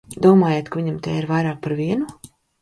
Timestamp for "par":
1.67-1.77